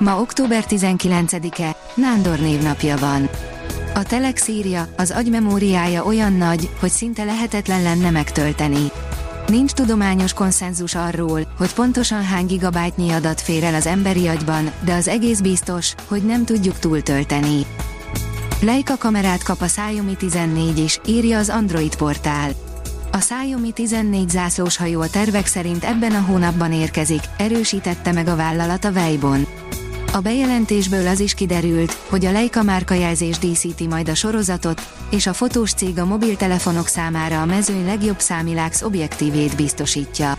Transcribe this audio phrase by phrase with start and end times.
[0.00, 3.28] Ma október 19-e, Nándor névnapja van.
[3.94, 8.90] A Telex írja, az agymemóriája olyan nagy, hogy szinte lehetetlen lenne megtölteni.
[9.46, 14.94] Nincs tudományos konszenzus arról, hogy pontosan hány gigabájtnyi adat fér el az emberi agyban, de
[14.94, 17.66] az egész biztos, hogy nem tudjuk túltölteni.
[18.60, 22.50] Leica kamerát kap a Xiaomi 14 is, írja az Android portál.
[23.12, 28.36] A Xiaomi 14 zászlós hajó a tervek szerint ebben a hónapban érkezik, erősítette meg a
[28.36, 29.49] vállalat a Weibo-n.
[30.20, 35.32] A bejelentésből az is kiderült, hogy a Leica márkajelzés díszíti majd a sorozatot, és a
[35.32, 40.36] fotós cég a mobiltelefonok számára a mezőny legjobb számiláx objektívét biztosítja.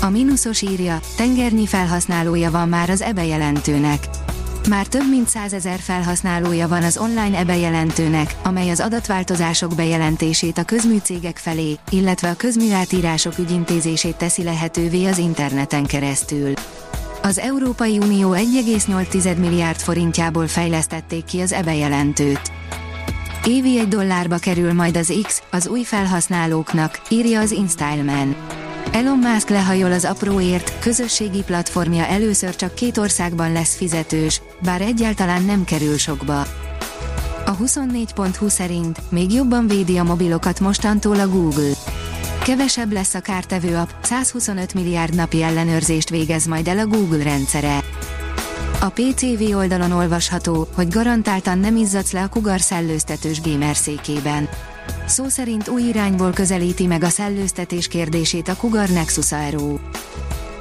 [0.00, 4.08] A mínuszos írja, tengernyi felhasználója van már az EBE jelentőnek.
[4.68, 10.64] Már több mint százezer felhasználója van az online EBE jelentőnek, amely az adatváltozások bejelentését a
[10.64, 16.52] közműcégek felé, illetve a közműátírások ügyintézését teszi lehetővé az interneten keresztül.
[17.26, 22.52] Az Európai Unió 1,8 milliárd forintjából fejlesztették ki az EBE jelentőt.
[23.46, 28.36] Évi egy dollárba kerül majd az X, az új felhasználóknak, írja az InStyleman.
[28.92, 35.42] Elon Musk lehajol az apróért, közösségi platformja először csak két országban lesz fizetős, bár egyáltalán
[35.42, 36.40] nem kerül sokba.
[37.46, 41.72] A 24.20 szerint még jobban védi a mobilokat mostantól a Google.
[42.46, 47.78] Kevesebb lesz a kártevő app, 125 milliárd napi ellenőrzést végez majd el a Google rendszere.
[48.80, 54.48] A PCV oldalon olvasható, hogy garantáltan nem izzadsz le a kugar szellőztetős gamer székében.
[55.06, 59.78] Szó szerint új irányból közelíti meg a szellőztetés kérdését a Kugar Nexus Aero.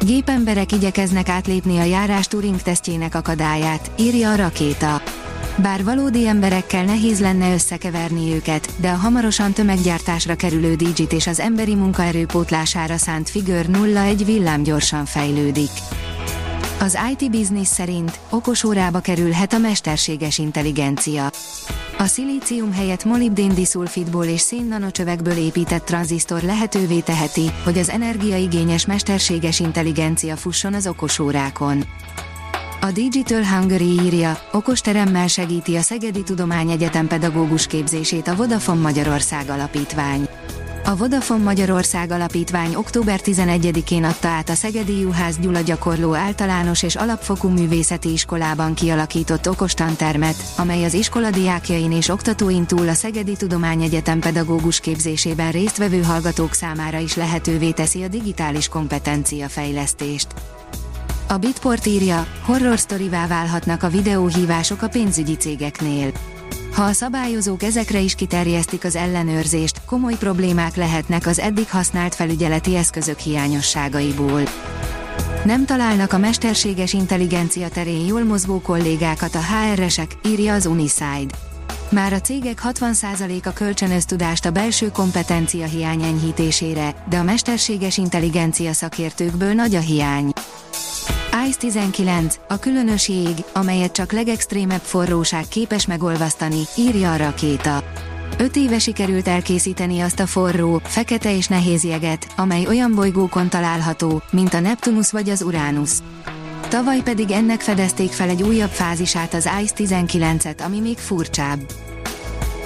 [0.00, 5.02] Gépemberek igyekeznek átlépni a járás Turing tesztjének akadályát, írja a rakéta.
[5.56, 11.40] Bár valódi emberekkel nehéz lenne összekeverni őket, de a hamarosan tömeggyártásra kerülő Digit és az
[11.40, 13.66] emberi munkaerő pótlására szánt Figure
[14.04, 15.70] 01 villám gyorsan fejlődik.
[16.80, 21.30] Az IT Business szerint okos órába kerülhet a mesterséges intelligencia.
[21.98, 29.60] A szilícium helyett molibdén diszulfidból és szénnanocsövekből épített tranzisztor lehetővé teheti, hogy az energiaigényes mesterséges
[29.60, 31.84] intelligencia fusson az okos órákon.
[32.82, 40.28] A Digital Hungary írja, okosteremmel segíti a Szegedi Tudományegyetem pedagógus képzését a Vodafone Magyarország Alapítvány.
[40.84, 46.96] A Vodafone Magyarország Alapítvány október 11-én adta át a Szegedi Juhász Gyula gyakorló általános és
[46.96, 54.20] alapfokú művészeti iskolában kialakított okostantermet, amely az iskola diákjain és oktatóin túl a Szegedi Tudományegyetem
[54.20, 60.26] pedagógus képzésében résztvevő hallgatók számára is lehetővé teszi a digitális kompetencia fejlesztést.
[61.30, 66.12] A Bitport írja, horror sztorivá válhatnak a videóhívások a pénzügyi cégeknél.
[66.72, 72.76] Ha a szabályozók ezekre is kiterjesztik az ellenőrzést, komoly problémák lehetnek az eddig használt felügyeleti
[72.76, 74.42] eszközök hiányosságaiból.
[75.44, 81.34] Nem találnak a mesterséges intelligencia terén jól mozgó kollégákat a HR-esek, írja az Uniside.
[81.90, 88.72] Már a cégek 60%-a kölcsönöz tudást a belső kompetencia hiány enyhítésére, de a mesterséges intelligencia
[88.72, 90.32] szakértőkből nagy a hiány.
[91.30, 97.84] ICE 19, a különös jég, amelyet csak legextrémebb forróság képes megolvasztani, írja a rakéta.
[98.38, 104.22] Öt éve sikerült elkészíteni azt a forró, fekete és nehéz jeget, amely olyan bolygókon található,
[104.30, 105.90] mint a Neptunus vagy az Uranus.
[106.68, 111.60] Tavaly pedig ennek fedezték fel egy újabb fázisát az ICE 19-et, ami még furcsább.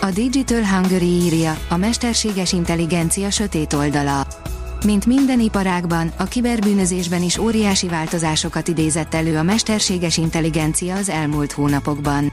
[0.00, 4.26] A Digital Hungary írja, a mesterséges intelligencia sötét oldala.
[4.84, 11.52] Mint minden iparágban, a kiberbűnözésben is óriási változásokat idézett elő a mesterséges intelligencia az elmúlt
[11.52, 12.32] hónapokban.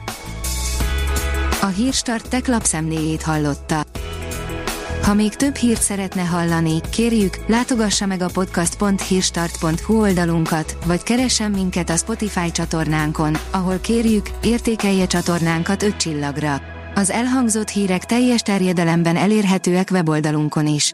[1.61, 3.83] A Hírstart tech lapszemléjét hallotta.
[5.03, 11.89] Ha még több hírt szeretne hallani, kérjük, látogassa meg a podcast.hírstart.hu oldalunkat, vagy keressen minket
[11.89, 16.61] a Spotify csatornánkon, ahol kérjük, értékelje csatornánkat 5 csillagra.
[16.95, 20.93] Az elhangzott hírek teljes terjedelemben elérhetőek weboldalunkon is.